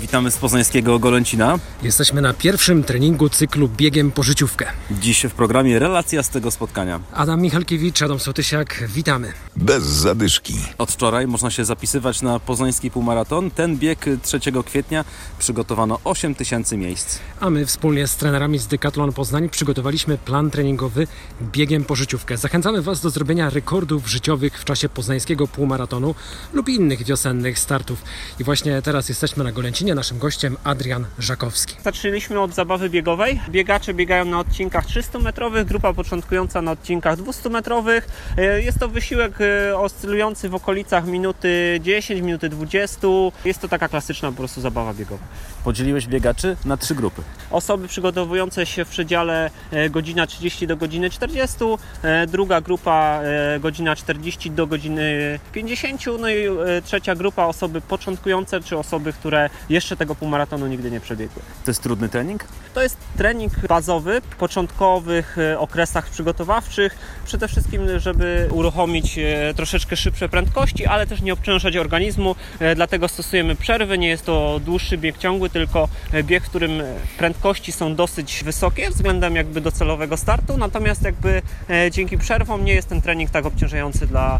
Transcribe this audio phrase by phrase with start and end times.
[0.00, 1.58] Witamy z poznańskiego Golęcina.
[1.82, 4.66] Jesteśmy na pierwszym treningu cyklu Biegiem po życiówkę.
[4.90, 7.00] Dziś w programie relacja z tego spotkania.
[7.12, 9.32] Adam Michalkiewicz, Adam Sotysiak, witamy.
[9.56, 10.54] Bez zadyszki.
[10.78, 13.50] Od wczoraj można się zapisywać na poznański półmaraton.
[13.50, 15.04] Ten bieg 3 kwietnia
[15.38, 17.18] przygotowano 8 tysięcy miejsc.
[17.40, 21.06] A my wspólnie z trenerami z Decathlon Poznań przygotowaliśmy plan treningowy
[21.42, 22.36] Biegiem po życiówkę.
[22.36, 26.14] Zachęcamy Was do zrobienia rekordów życiowych w czasie poznańskiego półmaratonu
[26.52, 28.02] lub innych wiosennych startów.
[28.40, 29.89] I właśnie teraz jesteśmy na Golęcinie.
[29.94, 31.76] Naszym gościem Adrian Żakowski.
[31.84, 33.40] Zaczęliśmy od zabawy biegowej.
[33.50, 38.00] Biegacze biegają na odcinkach 300-metrowych, grupa początkująca na odcinkach 200-metrowych.
[38.38, 43.06] E, Jest to wysiłek e, oscylujący w okolicach minuty 10, minuty 20.
[43.44, 45.22] Jest to taka klasyczna po prostu zabawa biegowa.
[45.64, 47.22] Podzieliłeś biegaczy na trzy grupy.
[47.50, 51.56] Osoby przygotowujące się w przedziale e, godzina 30 do godziny 40,
[52.02, 53.20] e, druga grupa
[53.60, 56.44] godzina 40 do godziny 50, no i
[56.84, 61.42] trzecia grupa osoby początkujące czy osoby, które jeszcze tego półmaratonu nigdy nie przebiegły.
[61.64, 62.44] To jest trudny trening?
[62.74, 66.98] To jest trening bazowy w początkowych e, okresach przygotowawczych.
[67.24, 72.34] Przede wszystkim, żeby uruchomić e, troszeczkę szybsze prędkości, ale też nie obciążać organizmu.
[72.60, 73.98] E, Dlatego stosujemy przerwy.
[73.98, 75.88] Nie jest to dłuższy bieg ciągły, tylko
[76.24, 76.82] bieg, w którym
[77.18, 80.56] prędkości są dosyć wysokie względem jakby docelowego startu.
[80.56, 81.42] Natomiast jakby
[81.90, 84.38] dzięki przerwom nie jest ten trening tak obciążający dla,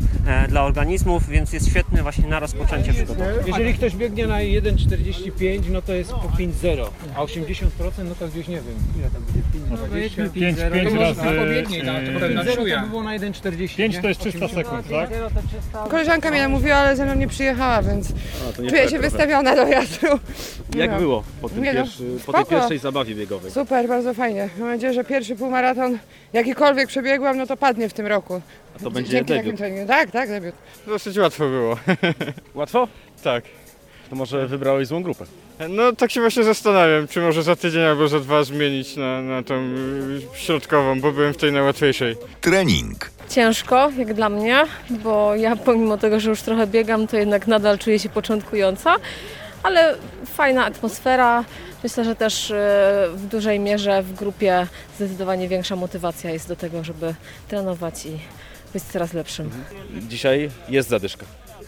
[0.48, 3.32] dla organizmów, więc jest świetny właśnie na rozpoczęcie przygotowania.
[3.46, 4.40] Jeżeli ktoś biegnie na
[5.30, 6.86] 1,45, no to jest po 5,0,
[7.16, 7.66] a 80%
[8.08, 11.20] no to gdzieś nie wiem, ile tam będzie, 5, 20, 5, 5 to może razy,
[11.20, 12.76] tak, to yy, pewna czuja.
[12.76, 14.02] to by było na 1,40, 5 nie?
[14.02, 15.10] to jest 300 sekund, tak?
[15.90, 18.12] Koleżanka mnie namówiła, ale ze mną nie przyjechała, więc
[18.68, 20.18] czuję się wystawiona do wiatru.
[20.76, 20.98] Jak No.
[20.98, 22.44] było po, tym Nie no, pierwszy, po tej spoko.
[22.44, 23.50] pierwszej zabawie biegowej?
[23.50, 24.48] Super, bardzo fajnie.
[24.58, 25.98] Mam nadzieję, że pierwszy półmaraton,
[26.32, 28.40] jakikolwiek przebiegłam, no to padnie w tym roku.
[28.76, 29.58] A to będzie Dzięki takim debiut.
[29.58, 29.86] treningu.
[29.88, 30.54] Tak, tak, debiut.
[30.86, 31.76] Dosyć łatwo było.
[32.54, 32.88] Łatwo?
[33.24, 33.44] Tak.
[34.10, 35.24] To może wybrałeś złą grupę.
[35.68, 39.42] No tak się właśnie zastanawiam, czy może za tydzień albo za dwa zmienić na, na
[39.42, 42.16] tą y, środkową, bo byłem w tej najłatwiejszej.
[42.40, 43.10] Trening.
[43.28, 47.78] Ciężko, jak dla mnie, bo ja pomimo tego, że już trochę biegam, to jednak nadal
[47.78, 48.96] czuję się początkująca,
[49.62, 49.94] ale
[50.26, 51.44] fajna atmosfera.
[51.82, 52.54] Myślę, że też e,
[53.14, 54.66] w dużej mierze w grupie
[54.96, 57.14] zdecydowanie większa motywacja jest do tego, żeby
[57.48, 58.18] trenować i
[58.72, 59.50] być coraz lepszym.
[60.08, 61.26] Dzisiaj jest zadyszka.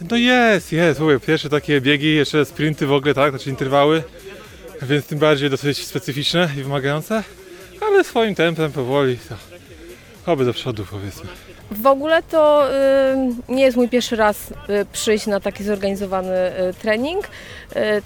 [0.09, 4.03] No jest, jest, mówię, pierwsze takie biegi, jeszcze sprinty w ogóle, tak, znaczy interwały,
[4.81, 7.23] więc tym bardziej dosyć specyficzne i wymagające,
[7.81, 9.35] ale swoim tempem, powoli, to
[10.31, 11.29] oby do przodu powiedzmy.
[11.73, 12.69] W ogóle to
[13.49, 14.53] y, nie jest mój pierwszy raz y,
[14.93, 16.35] przyjść na taki zorganizowany
[16.69, 17.27] y, trening.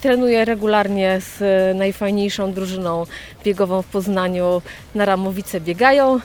[0.02, 1.40] Trenuję regularnie z
[1.78, 3.06] najfajniejszą drużyną
[3.44, 4.62] biegową w Poznaniu.
[4.96, 6.20] Na Ramowice biegają,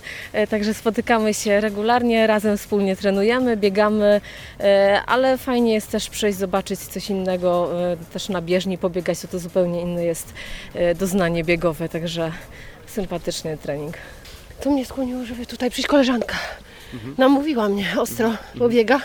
[0.51, 4.21] także spotykamy się regularnie, razem wspólnie trenujemy, biegamy,
[5.07, 7.71] ale fajnie jest też przyjść, zobaczyć coś innego,
[8.13, 10.35] też na bieżni pobiegać, to, to zupełnie inne jest
[10.99, 12.33] doznanie biegowe, także
[12.87, 13.97] sympatyczny trening.
[14.61, 16.35] To mnie skłoniło, żeby tutaj przyjść koleżanka.
[17.19, 19.01] Namówiła mnie, ostro pobiega.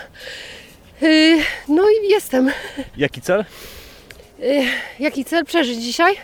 [1.00, 1.38] Yy,
[1.68, 2.50] no i jestem.
[2.96, 3.44] Jaki cel?
[4.38, 4.64] Yy,
[4.98, 6.14] jaki cel przeżyć dzisiaj?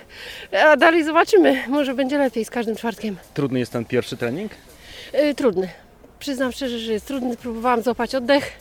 [0.66, 1.64] A dalej zobaczymy.
[1.68, 3.16] Może będzie lepiej z każdym czwartkiem.
[3.34, 4.52] Trudny jest ten pierwszy trening?
[5.12, 5.68] Yy, trudny.
[6.18, 7.36] Przyznam szczerze, że jest trudny.
[7.36, 8.52] Próbowałam złapać oddech.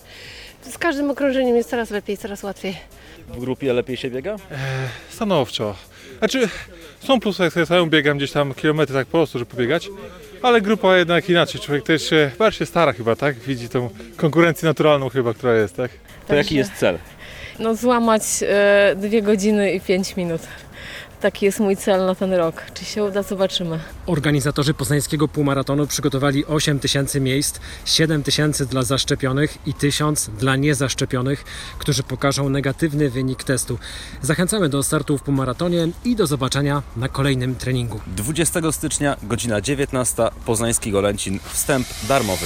[0.62, 2.78] Z każdym okrążeniem jest coraz lepiej, coraz łatwiej.
[3.28, 4.36] W grupie lepiej się biega?
[5.10, 5.76] Stanowczo.
[6.20, 6.50] Znaczy,
[7.00, 9.90] są plusy, jak sobie sam biegam gdzieś tam kilometry tak po prostu, żeby pobiegać,
[10.42, 11.62] ale grupa jednak inaczej.
[11.62, 13.40] Człowiek też się bardziej się stara chyba, tak?
[13.40, 15.92] Widzi tą konkurencję naturalną chyba, która jest, tak?
[16.28, 16.98] To jaki jest cel?
[17.60, 20.42] No złamać e, dwie godziny i pięć minut.
[21.24, 22.64] Taki jest mój cel na ten rok.
[22.74, 23.80] Czy się uda, zobaczymy.
[24.06, 31.44] Organizatorzy poznańskiego półmaratonu przygotowali 8 tysięcy miejsc, 7 tysięcy dla zaszczepionych i 1000 dla niezaszczepionych,
[31.80, 33.78] którzy pokażą negatywny wynik testu.
[34.22, 38.00] Zachęcamy do startu w półmaratonie i do zobaczenia na kolejnym treningu.
[38.08, 42.46] 20 stycznia, godzina 19, Poznański Golęcin, wstęp darmowy.